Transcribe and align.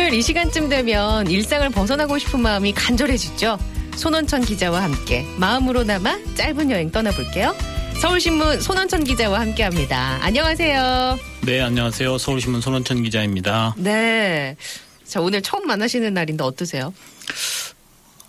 금요일 0.00 0.14
이 0.14 0.22
시간쯤 0.22 0.70
되면 0.70 1.30
일상을 1.30 1.68
벗어나고 1.68 2.18
싶은 2.18 2.40
마음이 2.40 2.72
간절해지죠. 2.72 3.58
손원천 3.96 4.46
기자와 4.46 4.82
함께 4.82 5.26
마음으로 5.36 5.84
남아 5.84 6.34
짧은 6.36 6.70
여행 6.70 6.90
떠나볼게요. 6.90 7.54
서울신문 8.00 8.62
손원천 8.62 9.04
기자와 9.04 9.40
함께합니다. 9.40 10.18
안녕하세요. 10.22 11.18
네, 11.42 11.60
안녕하세요. 11.60 12.16
서울신문 12.16 12.62
손원천 12.62 13.02
기자입니다. 13.02 13.74
네. 13.76 14.56
자, 15.04 15.20
오늘 15.20 15.42
처음 15.42 15.66
만나시는 15.66 16.14
날인데 16.14 16.44
어떠세요? 16.44 16.94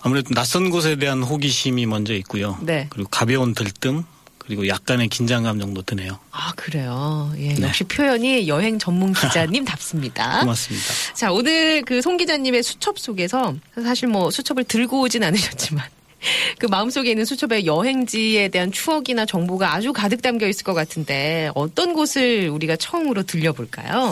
아무래도 0.01 0.33
낯선 0.33 0.71
곳에 0.71 0.97
대한 0.97 1.23
호기심이 1.23 1.85
먼저 1.85 2.13
있고요. 2.15 2.57
네. 2.61 2.87
그리고 2.89 3.07
가벼운 3.09 3.53
들뜸, 3.53 4.03
그리고 4.45 4.67
약간의 4.67 5.07
긴장감 5.07 5.59
정도 5.59 5.81
드네요. 5.81 6.19
아, 6.31 6.51
그래요. 6.55 7.31
예, 7.37 7.53
네. 7.53 7.67
역시 7.67 7.83
표현이 7.85 8.47
여행 8.47 8.77
전문 8.79 9.13
기자님답습니다. 9.13 10.39
고맙습니다. 10.41 10.85
자, 11.13 11.31
오늘 11.31 11.81
그 11.83 12.01
송 12.01 12.17
기자님의 12.17 12.63
수첩 12.63 12.97
속에서 12.97 13.55
사실 13.83 14.07
뭐 14.07 14.31
수첩을 14.31 14.63
들고 14.63 15.01
오진 15.01 15.23
않으셨지만 15.23 15.85
그 16.59 16.65
마음속에 16.65 17.11
있는 17.11 17.25
수첩의 17.25 17.65
여행지에 17.67 18.47
대한 18.49 18.71
추억이나 18.71 19.25
정보가 19.25 19.73
아주 19.73 19.93
가득 19.93 20.21
담겨 20.21 20.47
있을 20.47 20.63
것 20.63 20.73
같은데 20.73 21.51
어떤 21.55 21.93
곳을 21.93 22.49
우리가 22.49 22.75
처음으로 22.75 23.23
들려볼까요? 23.23 24.11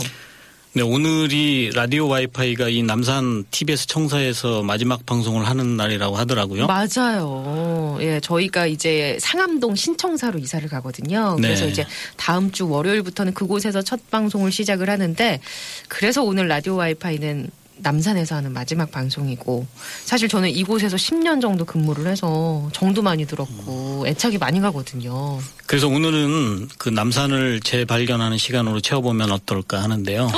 네, 0.73 0.83
오늘이 0.83 1.71
라디오 1.73 2.07
와이파이가 2.07 2.69
이 2.69 2.83
남산 2.83 3.43
TBS 3.49 3.87
청사에서 3.87 4.61
마지막 4.61 5.03
방송을 5.03 5.47
하는 5.47 5.75
날이라고 5.77 6.15
하더라고요. 6.15 6.67
맞아요. 6.67 7.97
예, 8.01 8.19
저희가 8.19 8.67
이제 8.67 9.17
상암동 9.19 9.73
신청사로 9.73 10.37
이사를 10.37 10.69
가거든요. 10.69 11.37
그래서 11.37 11.65
네. 11.65 11.71
이제 11.71 11.85
다음 12.17 12.51
주 12.51 12.69
월요일부터는 12.69 13.33
그곳에서 13.33 13.81
첫 13.81 14.11
방송을 14.11 14.51
시작을 14.51 14.91
하는데 14.91 15.39
그래서 15.87 16.21
오늘 16.21 16.47
라디오 16.47 16.75
와이파이는 16.75 17.49
남산에서 17.81 18.35
하는 18.35 18.53
마지막 18.53 18.91
방송이고 18.91 19.65
사실 20.03 20.27
저는 20.27 20.49
이곳에서 20.49 20.97
10년 20.97 21.41
정도 21.41 21.65
근무를 21.65 22.07
해서 22.07 22.69
정도 22.73 23.01
많이 23.01 23.25
들었고 23.25 24.05
애착이 24.05 24.37
많이 24.37 24.59
가거든요. 24.59 25.39
그래서 25.65 25.87
오늘은 25.87 26.67
그 26.77 26.89
남산을 26.89 27.61
재발견하는 27.61 28.37
시간으로 28.37 28.81
채워보면 28.81 29.31
어떨까 29.31 29.81
하는데요. 29.81 30.29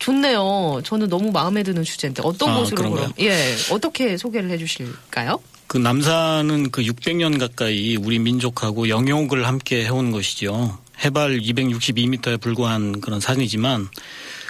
좋네요. 0.00 0.80
저는 0.84 1.08
너무 1.08 1.30
마음에 1.30 1.62
드는 1.62 1.84
주제인데 1.84 2.22
어떤 2.24 2.50
아, 2.50 2.58
곳으로 2.58 2.76
그런가요? 2.76 3.12
그럼 3.12 3.12
예 3.20 3.54
어떻게 3.70 4.16
소개를 4.16 4.50
해주실까요? 4.50 5.40
그 5.68 5.78
남산은 5.78 6.72
그 6.72 6.82
600년 6.82 7.38
가까이 7.38 7.96
우리 7.96 8.18
민족하고 8.18 8.88
영역을 8.88 9.46
함께 9.46 9.84
해온 9.84 10.10
것이죠. 10.10 10.76
해발 11.04 11.38
262m에 11.38 12.40
불과한 12.40 13.00
그런 13.00 13.20
산이지만 13.20 13.88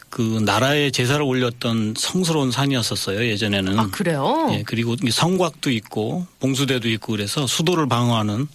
그 0.08 0.40
나라에 0.44 0.90
제사를 0.90 1.22
올렸던 1.22 1.94
성스러운 1.96 2.50
산이었었어요 2.50 3.24
예전에는. 3.26 3.78
아 3.78 3.88
그래요? 3.90 4.48
예, 4.52 4.62
그리고 4.64 4.96
이 5.04 5.10
성곽도 5.10 5.70
있고 5.70 6.26
봉수대도 6.40 6.88
있고 6.88 7.12
그래서 7.12 7.46
수도를 7.46 7.88
방어하는 7.88 8.48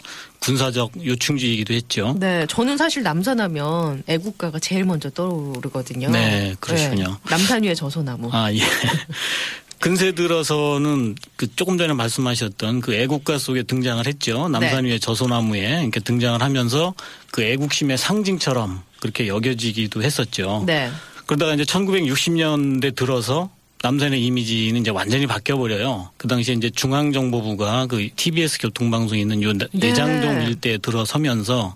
군사적 0.45 1.03
요충지이기도 1.03 1.73
했죠. 1.73 2.15
네, 2.19 2.45
저는 2.47 2.77
사실 2.77 3.01
남산하면 3.01 4.03
애국가가 4.05 4.59
제일 4.59 4.85
먼저 4.85 5.09
떠오르거든요. 5.09 6.11
네, 6.11 6.55
그러시군요. 6.59 7.03
네, 7.03 7.29
남산 7.31 7.63
위의 7.63 7.75
저소나무. 7.75 8.29
아 8.31 8.53
예. 8.53 8.59
근세 9.79 10.13
들어서는 10.13 11.15
그 11.35 11.53
조금 11.55 11.77
전에 11.77 11.93
말씀하셨던 11.93 12.81
그 12.81 12.93
애국가 12.93 13.39
속에 13.39 13.63
등장을 13.63 14.05
했죠. 14.05 14.47
남산 14.47 14.83
네. 14.83 14.89
위의 14.89 14.99
저소나무에 14.99 15.81
이렇게 15.81 15.99
등장을 15.99 16.39
하면서 16.41 16.93
그 17.31 17.41
애국심의 17.41 17.97
상징처럼 17.97 18.83
그렇게 18.99 19.27
여겨지기도 19.27 20.03
했었죠. 20.03 20.63
네. 20.65 20.91
그러다가 21.25 21.55
이제 21.55 21.63
1960년대 21.63 22.95
들어서 22.95 23.49
남산의 23.85 24.19
이미지는 24.25 24.81
이제 24.81 24.89
완전히 24.89 25.27
바뀌어 25.27 25.57
버려요. 25.57 26.09
그 26.17 26.27
당시에 26.27 26.55
이제 26.55 26.71
중앙정보부가 26.71 27.85
그 27.85 28.09
TBS 28.15 28.57
교통방송이 28.57 29.21
있는 29.21 29.43
요 29.43 29.53
내- 29.53 29.67
네. 29.73 29.89
내장동 29.89 30.41
일대에 30.41 30.79
들어서면서 30.79 31.75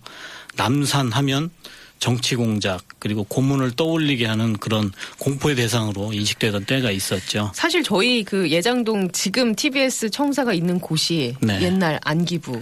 남산 0.56 1.12
하면 1.12 1.52
정치 2.00 2.36
공작 2.36 2.81
그리고 2.98 3.25
고문을 3.25 3.75
떠올리게 3.75 4.25
하는 4.25 4.53
그런 4.58 4.92
공포의 5.19 5.56
대상으로 5.58 6.12
인식되던 6.14 6.66
때가 6.66 6.90
있었죠. 6.90 7.52
사실 7.53 7.84
저희 7.84 8.24
그 8.24 8.50
예장동 8.50 9.12
지금 9.12 9.53
TBS 9.53 10.09
청사가 10.09 10.53
있는 10.53 10.80
곳이 10.80 11.36
네. 11.42 11.62
옛날 11.62 12.00
안기부. 12.03 12.59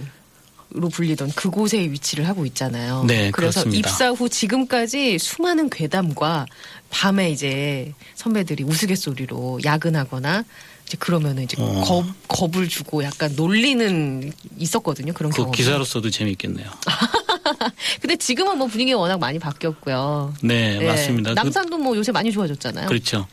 로 0.70 0.88
불리던 0.90 1.32
그곳에 1.32 1.78
위치를 1.80 2.28
하고 2.28 2.44
있잖아요. 2.44 3.04
네, 3.06 3.30
그래서 3.30 3.62
그렇습니다. 3.62 3.88
입사 3.88 4.10
후 4.10 4.28
지금까지 4.28 5.18
수많은 5.18 5.70
괴담과 5.70 6.44
밤에 6.90 7.30
이제 7.30 7.94
선배들이 8.16 8.64
우스갯소리로 8.64 9.60
야근하거나 9.64 10.44
이제 10.86 10.96
그러면은 10.98 11.44
이제 11.44 11.56
어. 11.58 11.82
겁, 11.86 12.04
겁을 12.28 12.68
주고 12.68 13.02
약간 13.02 13.34
놀리는 13.34 14.30
있었거든요. 14.58 15.14
그런 15.14 15.30
그 15.32 15.38
경험. 15.38 15.52
기사로서도 15.52 16.10
재밌겠네요. 16.10 16.66
근데 18.00 18.16
지금은 18.16 18.58
뭐 18.58 18.66
분위기가 18.66 18.98
워낙 18.98 19.18
많이 19.18 19.38
바뀌었고요. 19.38 20.34
네, 20.42 20.78
예. 20.82 20.86
맞습니다. 20.86 21.30
그- 21.30 21.34
남산도 21.34 21.78
뭐 21.78 21.96
요새 21.96 22.12
많이 22.12 22.30
좋아졌잖아요. 22.30 22.88
그렇죠. 22.88 23.26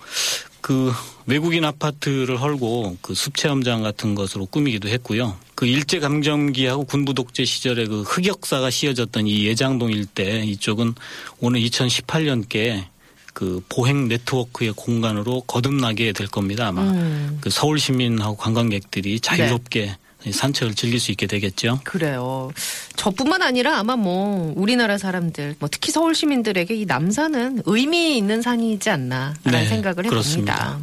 그 0.62 0.94
외국인 1.26 1.64
아파트를 1.66 2.40
헐고 2.42 2.98
그 3.02 3.14
숲 3.14 3.36
체험장 3.36 3.84
같은 3.84 4.16
것으로 4.16 4.46
꾸미기도 4.46 4.88
했고요. 4.90 5.38
그 5.56 5.66
일제 5.66 6.00
감정기하고 6.00 6.84
군부 6.84 7.14
독재 7.14 7.46
시절에 7.46 7.86
그 7.86 8.02
흑역사가 8.02 8.70
씌어졌던 8.70 9.28
이 9.28 9.46
예장동 9.46 9.92
일대 9.92 10.44
이쪽은 10.44 10.94
오늘 11.40 11.62
2018년께 11.62 12.84
그 13.34 13.62
보행 13.68 14.08
네트워크의 14.08 14.74
공간으로 14.76 15.42
거듭나게 15.42 16.14
될 16.14 16.28
겁니다. 16.28 16.68
아마 16.68 16.84
음. 16.84 17.38
그 17.42 17.50
서울 17.50 17.80
시민하고 17.80 18.36
관광객들이 18.38 19.20
자유롭게 19.20 19.98
산책을 20.32 20.76
즐길 20.76 21.00
수 21.00 21.12
있게 21.12 21.28
되겠죠. 21.28 21.80
그래요. 21.84 22.52
저뿐만 22.96 23.42
아니라 23.42 23.78
아마 23.80 23.96
뭐 23.96 24.54
우리나라 24.56 24.98
사람들, 24.98 25.56
뭐 25.60 25.70
특히 25.72 25.92
서울 25.92 26.16
시민들에게 26.16 26.74
이 26.76 26.86
남산은 26.86 27.64
의미 27.66 28.18
있는 28.18 28.42
산이지 28.42 28.90
않나라는 28.90 29.36
네, 29.44 29.66
생각을 29.68 30.06
해봅니다. 30.06 30.10
그렇습니다. 30.10 30.80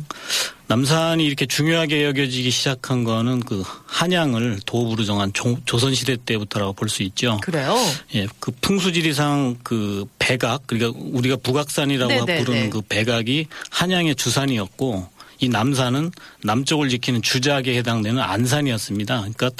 남산이 0.68 1.24
이렇게 1.24 1.44
중요하게 1.44 2.06
여겨지기 2.06 2.50
시작한 2.50 3.04
거는 3.04 3.40
그 3.40 3.62
한양을 3.86 4.60
도읍으로 4.64 5.04
정한 5.04 5.30
조, 5.34 5.58
조선시대 5.66 6.16
때부터라고 6.24 6.72
볼 6.72 6.88
수 6.88 7.02
있죠. 7.02 7.38
그래요. 7.42 7.74
예, 8.14 8.26
그 8.38 8.52
풍수지리상 8.60 9.56
그 9.62 10.06
백악, 10.18 10.66
그러니까 10.66 10.98
우리가 10.98 11.36
북악산이라고 11.36 12.12
네, 12.12 12.24
네, 12.24 12.38
부르는 12.38 12.62
네. 12.64 12.70
그 12.70 12.80
백악이 12.82 13.46
한양의 13.70 14.14
주산이었고 14.14 15.08
이 15.42 15.48
남산은 15.48 16.12
남쪽을 16.44 16.88
지키는 16.88 17.20
주작에 17.20 17.76
해당되는 17.76 18.22
안산이었습니다. 18.22 19.18
그러니까 19.18 19.50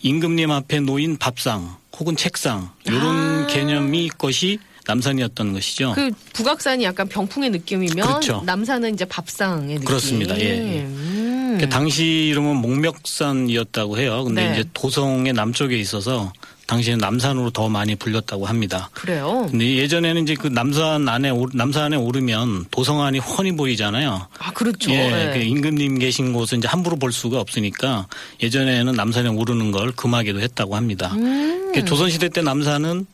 임금님 0.00 0.50
앞에 0.50 0.80
놓인 0.80 1.18
밥상 1.18 1.76
혹은 1.98 2.16
책상 2.16 2.70
이런 2.86 3.44
아. 3.44 3.46
개념이 3.46 4.08
것이 4.16 4.58
남산이었던 4.86 5.52
것이죠. 5.52 5.92
그 5.94 6.10
북악산이 6.32 6.82
약간 6.84 7.06
병풍의 7.08 7.50
느낌이면 7.50 8.06
어. 8.06 8.08
그렇죠. 8.08 8.42
남산은 8.46 8.94
이제 8.94 9.04
밥상의 9.04 9.74
느낌. 9.74 9.84
그렇습니다. 9.84 10.38
예, 10.38 10.44
예. 10.44 10.80
음. 10.80 11.58
그 11.60 11.68
당시 11.68 12.04
이름은 12.30 12.56
목멱산이었다고 12.56 13.98
해요. 13.98 14.24
근데 14.24 14.48
네. 14.48 14.60
이제 14.60 14.70
도성의 14.72 15.34
남쪽에 15.34 15.76
있어서 15.76 16.32
당시에 16.68 16.96
남산으로 16.96 17.48
더 17.50 17.68
많이 17.70 17.96
불렸다고 17.96 18.44
합니다. 18.44 18.90
그래요. 18.92 19.48
근데 19.50 19.76
예전에는 19.76 20.22
이제 20.22 20.34
그 20.34 20.48
남산 20.48 21.08
안에 21.08 21.30
오- 21.30 21.48
남산에 21.52 21.96
오르면 21.96 22.66
도성안이 22.70 23.20
훤히 23.20 23.52
보이잖아요. 23.52 24.28
아 24.38 24.52
그렇죠. 24.52 24.90
예, 24.90 25.08
네. 25.08 25.32
그 25.32 25.38
임금님 25.38 25.98
계신 25.98 26.34
곳은 26.34 26.58
이제 26.58 26.68
함부로 26.68 26.96
볼 26.96 27.10
수가 27.10 27.40
없으니까 27.40 28.06
예전에는 28.42 28.92
남산에 28.92 29.30
오르는 29.30 29.72
걸 29.72 29.92
금하기도 29.92 30.40
했다고 30.40 30.76
합니다. 30.76 31.10
음. 31.14 31.72
그 31.74 31.84
조선 31.86 32.10
시대 32.10 32.28
때 32.28 32.42
남산은 32.42 33.06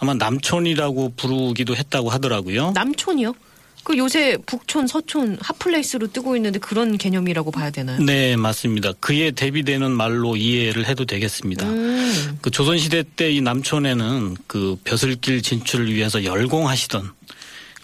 아마 0.00 0.12
남촌이라고 0.12 1.14
부르기도 1.16 1.76
했다고 1.76 2.10
하더라고요. 2.10 2.72
남촌이요? 2.74 3.32
그 3.84 3.96
요새 3.96 4.36
북촌, 4.46 4.86
서촌 4.86 5.38
hot 5.40 5.60
place로 5.60 6.08
뜨고 6.08 6.36
있는데 6.36 6.58
그런 6.58 6.98
개념이라고 6.98 7.50
봐야 7.50 7.70
되나요? 7.70 7.98
네, 8.02 8.36
맞습니다. 8.36 8.92
그에 9.00 9.30
대비되는 9.30 9.90
말로 9.90 10.36
이해를 10.36 10.86
해도 10.86 11.04
되겠습니다. 11.06 11.66
음. 11.68 12.38
그 12.42 12.50
조선시대 12.50 13.04
때 13.16 13.28
이 13.28 13.40
남촌에는 13.42 14.36
그 14.46 14.76
벼슬길 14.84 15.42
진출을 15.42 15.92
위해서 15.94 16.24
열공하시던 16.24 17.10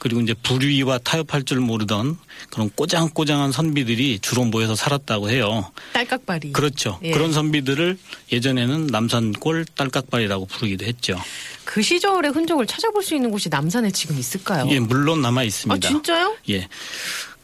그리고 0.04 0.20
이제 0.20 0.34
불위와 0.34 0.98
타협할 0.98 1.44
줄 1.44 1.60
모르던 1.60 2.18
그런 2.50 2.68
꼬장꼬장한 2.76 3.52
선비들이 3.52 4.18
주로 4.20 4.44
모여서 4.44 4.74
살았다고 4.74 5.30
해요. 5.30 5.72
딸깍발이. 5.94 6.52
그렇죠. 6.52 7.00
예. 7.02 7.12
그런 7.12 7.32
선비들을 7.32 7.96
예전에는 8.30 8.88
남산골 8.88 9.64
딸깍발이라고 9.74 10.44
부르기도 10.44 10.84
했죠. 10.84 11.18
그 11.64 11.80
시절의 11.80 12.32
흔적을 12.32 12.66
찾아볼 12.66 13.02
수 13.02 13.14
있는 13.14 13.30
곳이 13.30 13.48
남산에 13.48 13.92
지금 13.92 14.18
있을까요? 14.18 14.68
예, 14.68 14.78
물론 14.78 15.22
남아 15.22 15.40
아 15.40 15.44
있습니다. 15.44 15.88
진짜요? 15.88 16.36
예. 16.50 16.68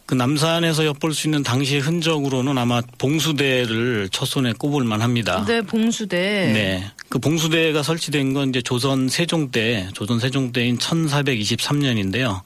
그 0.04 0.14
남산에서 0.14 0.84
엿볼 0.84 1.14
수 1.14 1.28
있는 1.28 1.42
당시의 1.42 1.80
흔적으로는 1.80 2.58
아마 2.58 2.82
봉수대를 2.98 4.10
첫 4.12 4.26
손에 4.26 4.52
꼽을 4.52 4.84
만합니다. 4.84 5.46
네, 5.46 5.62
봉수대. 5.62 6.50
네. 6.52 6.92
그 7.10 7.18
봉수대가 7.18 7.82
설치된 7.82 8.34
건 8.34 8.50
이제 8.50 8.62
조선 8.62 9.08
세종 9.08 9.50
때, 9.50 9.88
조선 9.94 10.20
세종 10.20 10.52
때인 10.52 10.78
1423년인데요. 10.78 12.42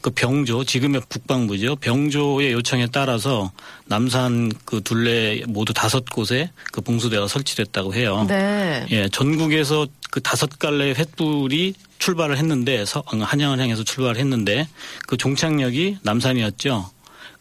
그 0.00 0.08
병조, 0.10 0.64
지금의 0.64 1.02
북방부죠. 1.10 1.76
병조의 1.76 2.52
요청에 2.52 2.86
따라서 2.90 3.52
남산 3.84 4.50
그 4.64 4.80
둘레 4.82 5.42
모두 5.46 5.74
다섯 5.74 6.06
곳에 6.06 6.50
그 6.72 6.80
봉수대가 6.80 7.28
설치됐다고 7.28 7.94
해요. 7.94 8.24
네. 8.26 8.86
예, 8.90 9.08
전국에서 9.10 9.86
그 10.10 10.22
다섯 10.22 10.58
갈래 10.58 10.94
횃불이 10.94 11.74
출발을 11.98 12.38
했는데 12.38 12.86
서- 12.86 13.04
한양을 13.06 13.60
향해서 13.60 13.84
출발을 13.84 14.18
했는데 14.18 14.66
그 15.06 15.18
종착역이 15.18 15.98
남산이었죠. 16.02 16.90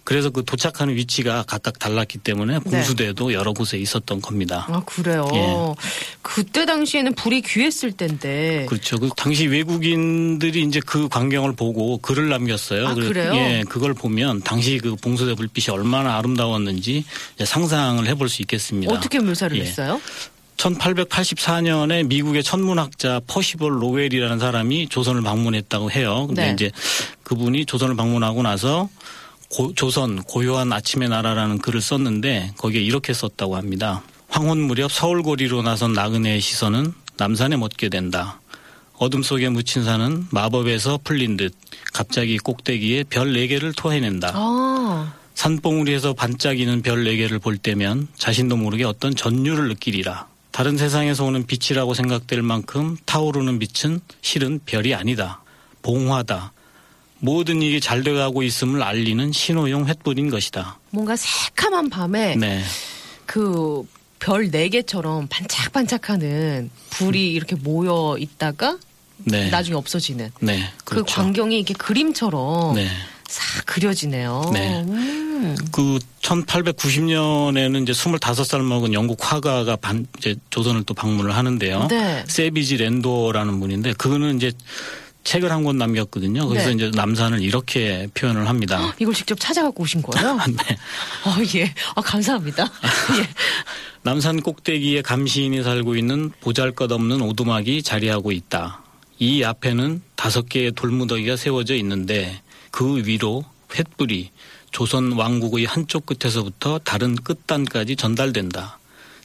그래서 0.05 0.29
그 0.29 0.45
도착하는 0.45 0.95
위치가 0.95 1.43
각각 1.47 1.79
달랐기 1.79 2.19
때문에 2.19 2.59
봉수대도 2.59 3.33
여러 3.33 3.53
곳에 3.53 3.77
있었던 3.79 4.21
겁니다. 4.21 4.67
아 4.69 4.81
그래요. 4.85 5.27
예. 5.33 5.55
그때 6.21 6.65
당시에는 6.67 7.15
불이 7.15 7.41
귀했을 7.41 7.91
때인데. 7.91 8.67
그렇죠. 8.69 8.99
그 8.99 9.09
당시 9.17 9.47
외국인들이 9.47 10.61
이제 10.61 10.79
그 10.85 11.09
광경을 11.09 11.55
보고 11.55 11.97
글을 11.97 12.29
남겼어요. 12.29 12.87
아, 12.87 12.93
그래- 12.93 13.07
그래요? 13.07 13.33
예, 13.35 13.63
그걸 13.67 13.95
보면 13.95 14.41
당시 14.43 14.77
그 14.77 14.95
봉수대 14.95 15.33
불빛이 15.33 15.75
얼마나 15.75 16.17
아름다웠는지 16.19 17.03
상상을 17.43 18.05
해볼 18.05 18.29
수 18.29 18.43
있겠습니다. 18.43 18.93
어떻게 18.93 19.19
묘사를 19.19 19.57
예. 19.57 19.61
했어요? 19.63 19.99
1884년에 20.57 22.05
미국의 22.07 22.43
천문학자 22.43 23.21
퍼시벌 23.27 23.81
로웰이라는 23.81 24.39
사람이 24.39 24.87
조선을 24.89 25.21
방문했다고 25.23 25.91
해요. 25.91 26.25
근데 26.27 26.45
네. 26.47 26.53
이제 26.53 26.71
그분이 27.23 27.65
조선을 27.65 27.95
방문하고 27.95 28.41
나서 28.43 28.87
고- 29.49 29.73
조선 29.75 30.21
고요한 30.23 30.71
아침의 30.73 31.09
나라라는 31.09 31.59
글을 31.59 31.81
썼는데 31.81 32.53
거기에 32.57 32.81
이렇게 32.81 33.13
썼다고 33.13 33.55
합니다. 33.55 34.03
황혼 34.27 34.59
무렵 34.61 34.91
서울고리로 34.91 35.61
나선 35.61 35.93
나그네의 35.93 36.41
시선은 36.41 36.93
남산에 37.17 37.55
멎게 37.55 37.89
된다. 37.89 38.39
어둠 38.97 39.23
속에 39.23 39.49
묻힌 39.49 39.83
산은 39.83 40.27
마법에서 40.31 40.99
풀린 41.03 41.37
듯 41.37 41.53
갑자기 41.93 42.37
꼭대기에 42.37 43.05
별 43.09 43.33
네개를 43.33 43.73
토해낸다. 43.73 44.31
아, 44.33 45.13
산봉우리에서 45.35 46.13
반짝이는 46.13 46.81
별 46.81 47.03
네개를 47.03 47.39
볼 47.39 47.57
때면 47.57 48.07
자신도 48.17 48.55
모르게 48.57 48.83
어떤 48.85 49.13
전율을 49.15 49.67
느끼리라. 49.69 50.27
다른 50.51 50.77
세상에서 50.77 51.25
오는 51.25 51.45
빛이라고 51.45 51.93
생각될 51.93 52.41
만큼 52.41 52.95
타오르는 53.05 53.59
빛은 53.59 53.99
실은 54.21 54.59
별이 54.65 54.95
아니다. 54.95 55.41
봉화다. 55.81 56.53
모든 57.25 57.63
일이 57.63 57.81
잘 57.81 58.03
돼가고 58.03 58.43
있음을 58.43 58.83
알리는 58.83 59.31
신호용 59.31 59.87
횃불인 59.87 60.29
것이다. 60.29 60.79
뭔가 60.91 61.15
새카만 61.15 61.89
밤에 61.89 62.35
네. 62.35 62.63
그별 63.25 64.51
네 64.51 64.69
개처럼 64.69 65.27
반짝반짝하는 65.27 66.69
불이 66.91 67.33
이렇게 67.33 67.55
모여 67.55 68.15
있다가 68.19 68.77
네. 69.17 69.49
나중에 69.49 69.75
없어지는 69.75 70.31
네. 70.39 70.69
그 70.83 70.95
그렇죠. 70.95 71.15
광경이 71.15 71.57
이렇게 71.57 71.73
그림처럼 71.73 72.75
네. 72.75 72.87
싹 73.27 73.65
그려지네요. 73.65 74.51
네. 74.53 74.81
음. 74.81 75.55
그 75.71 75.99
1890년에는 76.21 77.83
이제 77.83 77.91
25살 77.91 78.61
먹은 78.61 78.93
영국 78.93 79.17
화가가 79.19 79.75
반, 79.77 80.05
이제 80.17 80.35
조선을 80.51 80.83
또 80.83 80.93
방문을 80.93 81.35
하는데요. 81.35 81.87
네. 81.89 82.23
세비지 82.27 82.77
랜도라는 82.77 83.59
분인데 83.59 83.93
그거는 83.93 84.37
이제 84.37 84.51
책을 85.25 85.51
한 85.51 85.65
권 85.65 85.77
남겼거든요. 85.79 86.47
그래서 86.47 86.69
네. 86.69 86.75
이제 86.75 86.91
남산을 86.93 87.41
이렇게 87.41 88.07
표현을 88.13 88.47
합니다. 88.47 88.93
이걸 89.01 89.13
직접 89.15 89.39
찾아갖고 89.39 89.81
오신 89.83 90.03
거예요? 90.03 90.37
네. 90.47 90.77
어, 91.25 91.35
예. 91.55 91.73
아, 91.95 92.01
감사합니다. 92.01 92.63
예. 93.19 93.27
남산 94.03 94.41
꼭대기에 94.41 95.01
감시인이 95.01 95.63
살고 95.63 95.95
있는 95.95 96.31
보잘것없는 96.41 97.21
오두막이 97.21 97.81
자리하고 97.81 98.31
있다. 98.31 98.83
이 99.17 99.43
앞에는 99.43 100.03
다섯 100.15 100.47
개의 100.47 100.73
돌무더기가 100.73 101.35
세워져 101.37 101.73
있는데 101.75 102.41
그 102.69 102.97
위로 103.07 103.43
횃불이 103.69 104.29
조선 104.71 105.13
왕국의 105.13 105.65
한쪽 105.65 106.05
끝에서부터 106.05 106.79
다른 106.83 107.15
끝단까지 107.15 107.95
전달된다. 107.95 108.77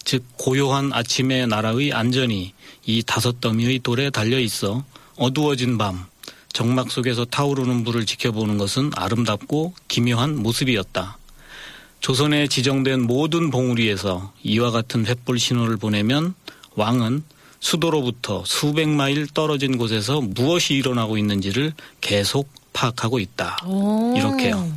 즉 0.05 0.25
고요한 0.39 0.93
아침의 0.95 1.49
나라의 1.49 1.93
안전이 1.93 2.55
이 2.87 3.03
다섯 3.03 3.41
더미의 3.43 3.81
돌에 3.81 4.09
달려 4.09 4.39
있어 4.39 4.83
어두워진 5.21 5.77
밤 5.77 6.07
정막 6.55 6.91
속에서 6.91 7.27
타오르는 7.27 7.85
불을 7.85 8.07
지켜보는 8.07 8.57
것은 8.57 8.91
아름답고 8.97 9.75
기묘한 9.87 10.43
모습이었다. 10.43 11.19
조선에 12.01 12.49
지정된 12.49 13.03
모든 13.03 13.51
봉우리에서 13.51 14.33
이와 14.43 14.71
같은 14.71 15.05
횃불 15.05 15.39
신호를 15.39 15.77
보내면 15.77 16.35
왕은 16.75 17.23
수도로부터 17.61 18.43
수백 18.47 18.89
마일 18.89 19.27
떨어진 19.29 19.77
곳에서 19.77 20.23
무엇이 20.23 20.75
일어나고 20.75 21.19
있는지를 21.19 21.75
계속 22.01 22.49
파악하고 22.73 23.19
있다. 23.19 23.59
오. 23.67 24.15
이렇게요. 24.17 24.73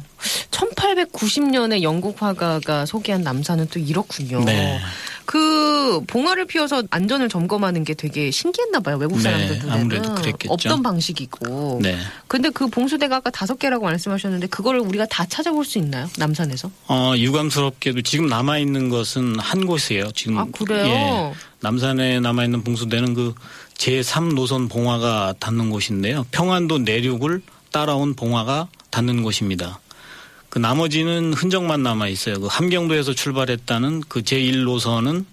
1890년에 0.52 1.82
영국 1.82 2.22
화가가 2.22 2.86
소개한 2.86 3.22
남산은 3.22 3.70
또 3.70 3.80
이렇군요. 3.80 4.44
네. 4.44 4.80
그 5.26 6.02
봉화를 6.08 6.46
피워서 6.46 6.84
안전을 6.90 7.30
점검하는 7.30 7.84
게 7.84 7.94
되게 7.94 8.32
신기했나 8.32 8.80
봐요. 8.80 8.98
외국 8.98 9.18
네, 9.18 9.24
사람들 9.24 9.48
눈에는. 9.60 9.72
아무래도 9.72 10.16
그랬겠죠. 10.16 10.54
없던 10.54 10.84
방식이고. 10.84 11.80
네. 11.82 11.98
근데 12.28 12.50
그 12.50 12.68
봉수대가 12.68 13.18
아까 13.18 13.30
다섯 13.30 13.58
개라고 13.58 13.86
말씀하셨는데 13.86 14.48
그거를 14.48 14.80
우리가 14.82 15.06
다 15.06 15.26
찾아볼 15.26 15.66
수 15.66 15.78
있나요? 15.78 16.10
남산에서? 16.18 16.70
어, 16.88 17.14
유감스럽게도 17.16 18.02
지금 18.02 18.28
남아 18.28 18.58
있는 18.58 18.90
것은 18.90 19.40
한 19.40 19.66
곳이에요. 19.66 20.12
지금 20.12 20.38
아, 20.38 20.46
그래요? 20.52 20.86
예, 20.86 21.34
남산에 21.62 22.20
남아 22.20 22.44
있는 22.46 22.64
봉수대는 22.64 23.14
그 23.14 23.34
제3 23.78 24.36
노선 24.36 24.68
봉화가 24.68 25.36
닿는 25.40 25.70
곳인데요. 25.70 26.26
평안도 26.32 26.80
내륙을 26.80 27.42
따라온 27.72 28.14
봉화가 28.14 28.68
닿는 28.92 29.24
곳입니다. 29.24 29.80
그 30.54 30.60
나머지는 30.60 31.34
흔적만 31.34 31.82
남아 31.82 32.10
있어요. 32.10 32.40
그 32.40 32.46
함경도에서 32.46 33.16
출발했다는 33.16 34.04
그 34.08 34.22
제1노선은 34.22 35.26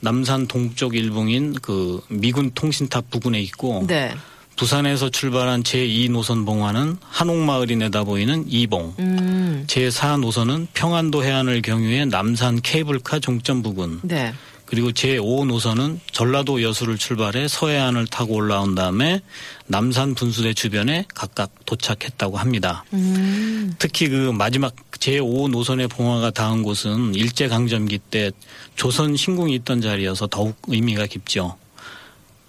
남산 0.00 0.46
동쪽 0.46 0.94
일봉인 0.94 1.54
그 1.54 2.00
미군 2.08 2.52
통신탑 2.54 3.10
부근에 3.10 3.40
있고 3.40 3.84
네. 3.88 4.14
부산에서 4.54 5.10
출발한 5.10 5.64
제2노선 5.64 6.46
봉화는 6.46 6.98
한옥마을이 7.00 7.74
내다보이는 7.74 8.44
이봉. 8.46 8.94
음. 9.00 9.64
제4노선은 9.66 10.68
평안도 10.72 11.24
해안을 11.24 11.60
경유해 11.60 12.04
남산 12.04 12.60
케이블카 12.62 13.18
종점 13.18 13.64
부근. 13.64 13.98
네. 14.04 14.32
그리고 14.68 14.90
제5 14.90 15.46
노선은 15.46 15.98
전라도 16.12 16.62
여수를 16.62 16.98
출발해 16.98 17.48
서해안을 17.48 18.06
타고 18.06 18.34
올라온 18.34 18.74
다음에 18.74 19.22
남산 19.66 20.14
분수대 20.14 20.52
주변에 20.52 21.06
각각 21.14 21.50
도착했다고 21.64 22.36
합니다. 22.36 22.84
음. 22.92 23.74
특히 23.78 24.08
그 24.08 24.30
마지막 24.30 24.76
제5 24.90 25.50
노선의 25.50 25.88
봉화가 25.88 26.32
닿은 26.32 26.62
곳은 26.62 27.14
일제강점기 27.14 27.98
때 28.10 28.30
조선 28.76 29.16
신궁이 29.16 29.54
있던 29.54 29.80
자리여서 29.80 30.26
더욱 30.26 30.58
의미가 30.66 31.06
깊죠. 31.06 31.56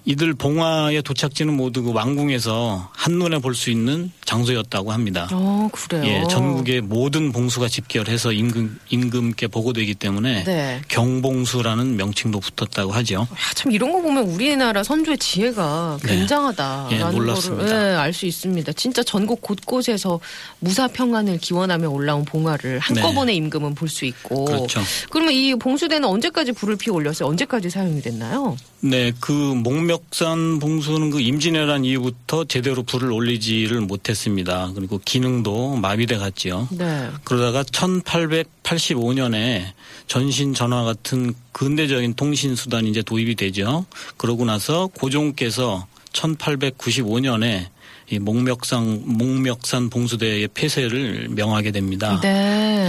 이들 0.10 0.34
봉화의 0.34 1.04
도착지는 1.04 1.54
모두 1.56 1.84
그 1.84 1.94
왕궁에서 1.94 2.90
한눈에 2.94 3.38
볼 3.38 3.54
수 3.54 3.70
있는 3.70 4.12
장소였다고 4.26 4.92
합니다. 4.92 5.28
어, 5.32 5.70
그래요. 5.72 6.04
예, 6.06 6.24
전국의 6.28 6.82
모든 6.82 7.32
봉수가 7.32 7.68
집결해서 7.68 8.32
임금, 8.32 8.80
임금께 8.90 9.48
보고되기 9.48 9.94
때문에 9.96 10.46
네. 10.46 10.82
경봉수라는 10.88 11.96
명칭도 11.96 12.40
붙었다고 12.40 12.92
하죠. 12.94 13.16
야, 13.32 13.54
참 13.54 13.72
이런 13.72 13.92
거 13.92 14.02
보면 14.02 14.24
우리나라 14.30 14.82
선조의 14.84 15.20
지혜가 15.20 16.00
네. 16.04 16.16
굉장하다라는 16.16 16.92
예, 16.92 17.00
놀랍습니다. 17.18 17.66
거를 17.68 17.92
예, 17.92 17.96
알수 17.96 18.26
있습니다. 18.26 18.72
진짜 18.74 19.04
전국 19.04 19.42
곳곳에서 19.42 20.20
무사 20.60 20.88
평안을 20.88 21.38
기원하며 21.38 21.88
올라온 21.90 22.26
봉화를 22.26 22.80
한꺼번에 22.80 23.34
임금은 23.36 23.76
볼 23.76 23.90
수 23.90 24.06
있고. 24.06 24.46
네. 24.48 24.56
그렇죠. 24.56 24.82
그러면 25.12 25.34
이 25.34 25.54
봉수대는 25.56 26.08
언제까지 26.08 26.54
불을 26.54 26.78
피워 26.78 26.96
올렸어요? 26.98 27.30
언제까지 27.30 27.70
사용이 27.70 28.02
됐나요? 28.02 28.56
네, 28.82 29.12
그 29.20 29.32
목멱 29.32 30.10
목멱산 30.10 30.60
봉수는 30.60 31.12
그 31.12 31.22
임진왜란 31.22 31.86
이후부터 31.86 32.46
제대로 32.46 32.84
불을 32.84 33.12
올리지를 33.12 33.82
못했습니다. 33.82 34.72
그리고 34.76 35.00
기능도 35.04 35.78
마비돼 35.78 36.18
갔지요. 36.18 36.68
네. 36.72 37.10
그러다가 37.24 37.64
1885년에 37.64 39.64
전신 40.08 40.54
전화 40.54 40.84
같은 40.84 41.34
근대적인 41.52 42.16
통신 42.16 42.56
수단이 42.56 42.90
이제 42.90 43.02
도입이 43.02 43.36
되죠. 43.36 43.86
그러고 44.18 44.46
나서 44.46 44.88
고종께서 44.88 45.88
1895년에 46.14 47.68
이 48.12 48.18
목멱산 48.18 49.04
목멱산 49.06 49.90
봉수대의 49.92 50.48
폐쇄를 50.54 51.28
명하게 51.30 51.72
됩니다. 51.72 52.20
네. 52.22 52.30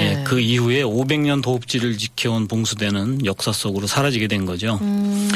예, 0.00 0.24
그 0.24 0.40
이후에 0.40 0.82
500년 0.82 1.42
도읍지를 1.42 1.98
지켜온 1.98 2.48
봉수대는 2.48 3.26
역사 3.26 3.52
속으로 3.52 3.86
사라지게 3.86 4.28
된 4.28 4.46
거죠. 4.46 4.78
음, 4.80 5.30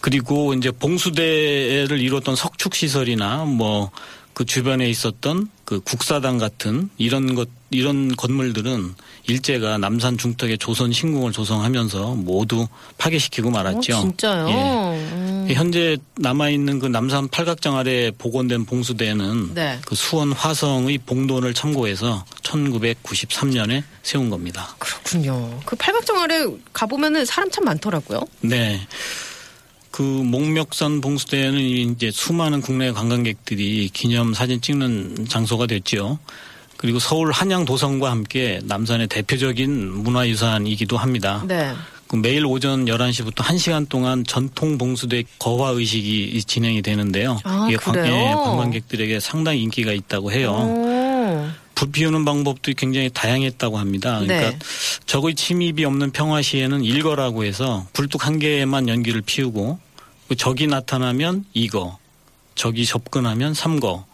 그리고 0.00 0.54
이제 0.54 0.70
봉수대를 0.70 2.00
이뤘던 2.00 2.34
석축 2.36 2.74
시설이나 2.74 3.44
뭐 3.44 3.90
그 4.36 4.44
주변에 4.44 4.86
있었던 4.90 5.48
그 5.64 5.80
국사당 5.80 6.36
같은 6.36 6.90
이런 6.98 7.34
것 7.34 7.48
이런 7.70 8.14
건물들은 8.14 8.94
일제가 9.28 9.78
남산 9.78 10.18
중턱에 10.18 10.58
조선 10.58 10.92
신궁을 10.92 11.32
조성하면서 11.32 12.16
모두 12.16 12.68
파괴시키고 12.98 13.50
말았죠. 13.50 13.96
어, 13.96 14.00
진짜요? 14.02 14.48
예. 14.50 15.25
음. 15.48 15.54
현재 15.54 15.96
남아 16.16 16.50
있는 16.50 16.78
그 16.78 16.86
남산 16.86 17.28
팔각정 17.28 17.76
아래 17.76 18.10
복원된 18.10 18.64
봉수대는 18.66 19.54
네. 19.54 19.78
그 19.84 19.94
수원 19.94 20.32
화성의 20.32 20.98
봉돈을 20.98 21.54
참고해서 21.54 22.24
1993년에 22.42 23.82
세운 24.02 24.30
겁니다. 24.30 24.74
그렇군요. 24.78 25.60
그 25.64 25.76
팔각정 25.76 26.18
아래 26.20 26.46
가 26.72 26.86
보면은 26.86 27.24
사람 27.24 27.50
참 27.50 27.64
많더라고요. 27.64 28.20
네. 28.40 28.86
그 29.90 30.02
목멱산 30.02 31.00
봉수대는 31.00 31.58
이제 31.58 32.10
수많은 32.10 32.60
국내 32.60 32.92
관광객들이 32.92 33.88
기념 33.92 34.34
사진 34.34 34.60
찍는 34.60 35.26
장소가 35.26 35.66
됐죠. 35.66 36.18
그리고 36.76 36.98
서울 36.98 37.32
한양 37.32 37.64
도성과 37.64 38.10
함께 38.10 38.60
남산의 38.64 39.06
대표적인 39.06 40.02
문화유산이기도 40.02 40.98
합니다. 40.98 41.42
네. 41.48 41.72
그 42.08 42.16
매일 42.16 42.46
오전 42.46 42.84
11시부터 42.84 43.36
1시간 43.36 43.88
동안 43.88 44.24
전통 44.24 44.78
봉수대 44.78 45.24
거화 45.38 45.70
의식이 45.70 46.42
진행이 46.44 46.82
되는데요. 46.82 47.40
아, 47.44 47.66
이게 47.68 47.76
관, 47.76 47.94
그래요? 47.94 48.14
예, 48.14 48.32
관광객들에게 48.34 49.18
상당히 49.20 49.62
인기가 49.62 49.92
있다고 49.92 50.30
해요. 50.32 50.52
오. 50.52 51.66
불 51.74 51.92
피우는 51.92 52.24
방법도 52.24 52.72
굉장히 52.76 53.10
다양했다고 53.12 53.76
합니다. 53.78 54.20
그러니까 54.20 54.50
네. 54.50 54.58
적의 55.04 55.34
침입이 55.34 55.84
없는 55.84 56.10
평화시에는 56.10 56.82
일거라고 56.82 57.44
해서 57.44 57.86
불뚝 57.92 58.26
한 58.26 58.38
개만 58.38 58.88
연기를 58.88 59.20
피우고 59.20 59.78
그 60.28 60.36
적이 60.36 60.68
나타나면 60.68 61.44
이거, 61.52 61.98
적이 62.54 62.86
접근하면 62.86 63.52
삼거, 63.52 64.06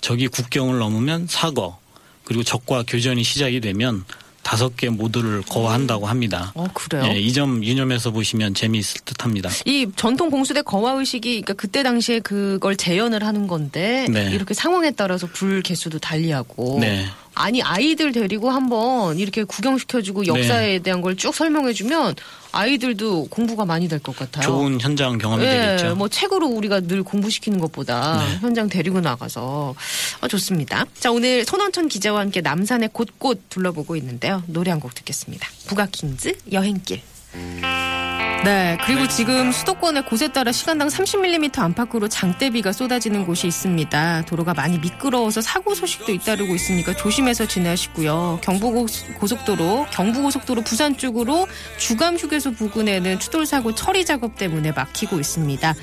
적이 0.00 0.28
국경을 0.28 0.78
넘으면 0.78 1.26
사거, 1.28 1.78
그리고 2.24 2.42
적과 2.42 2.84
교전이 2.86 3.22
시작이 3.22 3.60
되면 3.60 4.04
다섯 4.50 4.76
개 4.76 4.88
모두를 4.88 5.42
거화한다고 5.42 6.08
합니다. 6.08 6.50
어, 6.56 6.66
그래요? 6.74 7.04
예, 7.06 7.20
이점 7.20 7.62
유념해서 7.62 8.10
보시면 8.10 8.54
재미있을 8.54 9.02
듯합니다. 9.04 9.48
이 9.64 9.86
전통 9.94 10.28
봉수대 10.28 10.62
거화 10.62 10.94
의식이 10.94 11.42
그러니까 11.42 11.52
그때 11.52 11.84
당시에 11.84 12.18
그걸 12.18 12.74
재현을 12.74 13.22
하는 13.22 13.46
건데 13.46 14.08
네. 14.10 14.28
이렇게 14.32 14.52
상황에 14.52 14.90
따라서 14.90 15.28
불 15.32 15.62
개수도 15.62 16.00
달리하고 16.00 16.78
네. 16.80 17.06
아니 17.40 17.62
아이들 17.62 18.12
데리고 18.12 18.50
한번 18.50 19.18
이렇게 19.18 19.44
구경시켜주고 19.44 20.26
역사에 20.26 20.78
대한 20.80 21.00
걸 21.00 21.16
쭉 21.16 21.34
설명해주면 21.34 22.14
아이들도 22.52 23.26
공부가 23.30 23.64
많이 23.64 23.88
될 23.88 23.98
것 24.00 24.16
같아요. 24.16 24.44
좋은 24.44 24.80
현장 24.80 25.18
경험이 25.18 25.44
예, 25.44 25.50
되겠죠. 25.76 25.94
뭐 25.96 26.08
책으로 26.08 26.46
우리가 26.48 26.80
늘 26.80 27.02
공부시키는 27.02 27.58
것보다 27.60 28.18
네. 28.24 28.38
현장 28.40 28.68
데리고 28.68 29.00
나가서 29.00 29.74
어, 30.20 30.28
좋습니다. 30.28 30.86
자 30.98 31.10
오늘 31.12 31.44
손원천 31.44 31.88
기자와 31.88 32.20
함께 32.20 32.40
남산의 32.40 32.90
곳곳 32.92 33.48
둘러보고 33.50 33.96
있는데요. 33.96 34.42
노래 34.46 34.70
한 34.70 34.80
곡 34.80 34.94
듣겠습니다. 34.94 35.46
부가킹즈 35.66 36.36
여행길. 36.52 37.02
네, 38.42 38.78
그리고 38.86 39.06
지금 39.06 39.52
수도권의 39.52 40.06
곳에 40.06 40.28
따라 40.28 40.50
시간당 40.50 40.88
30mm 40.88 41.58
안팎으로 41.58 42.08
장대비가 42.08 42.72
쏟아지는 42.72 43.26
곳이 43.26 43.46
있습니다. 43.46 44.22
도로가 44.22 44.54
많이 44.54 44.78
미끄러워서 44.78 45.42
사고 45.42 45.74
소식도 45.74 46.10
잇따르고 46.12 46.54
있으니까 46.54 46.96
조심해서 46.96 47.46
지나시고요. 47.46 48.40
경부고속도로, 48.42 49.88
경부고속도로 49.92 50.62
부산 50.62 50.96
쪽으로 50.96 51.46
주감 51.76 52.16
휴게소 52.16 52.52
부근에는 52.52 53.18
추돌 53.18 53.44
사고 53.44 53.74
처리 53.74 54.06
작업 54.06 54.36
때문에 54.36 54.72
막히고 54.72 55.20
있습니다. 55.20 55.74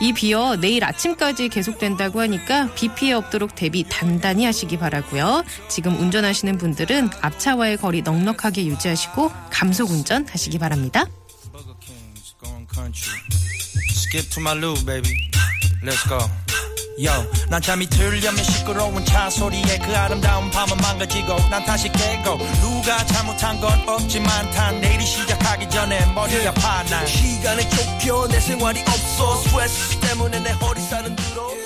이 0.00 0.12
비어 0.12 0.56
내일 0.60 0.84
아침까지 0.84 1.48
계속된다고 1.48 2.20
하니까 2.20 2.70
비 2.76 2.86
피해 2.94 3.14
없도록 3.14 3.56
대비 3.56 3.84
단단히 3.88 4.44
하시기 4.44 4.78
바라고요. 4.78 5.42
지금 5.66 5.98
운전하시는 5.98 6.56
분들은 6.56 7.10
앞차와의 7.20 7.78
거리 7.78 8.02
넉넉하게 8.02 8.64
유지하시고 8.66 9.32
감속 9.50 9.90
운전 9.90 10.24
하시기 10.28 10.60
바랍니다. 10.60 11.06
Skip 14.06 14.30
to 14.34 14.40
my 14.40 14.54
loo, 14.54 14.76
baby. 14.86 15.18
Let's 15.82 16.06
go. 16.08 16.18
Yo, 16.96 17.10
난 17.50 17.60
잠이 17.60 17.86
들려면 17.88 18.42
시끄러운 18.44 19.04
차 19.04 19.28
소리에 19.28 19.78
그 19.84 19.96
아름다운 19.96 20.48
밤은 20.50 20.76
망가지고 20.76 21.36
난 21.50 21.64
다시 21.64 21.90
깨고 21.90 22.38
누가 22.60 23.04
잘못한 23.04 23.60
건 23.60 23.72
없지만 23.88 24.50
단 24.52 24.80
내일이 24.80 25.04
시작하기 25.04 25.68
전에 25.68 26.06
머리 26.14 26.46
아파 26.46 26.84
난 26.84 27.04
시간에 27.06 27.68
쫓겨 27.68 28.28
내 28.28 28.38
생활이 28.38 28.80
없어 28.82 29.36
스트레스 29.42 29.98
때문에 29.98 30.38
내 30.38 30.50
허리 30.52 30.80
살은 30.80 31.16
들어 31.16 31.65